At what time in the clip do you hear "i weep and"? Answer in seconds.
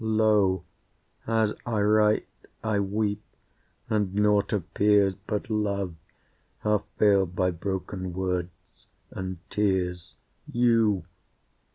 2.63-4.15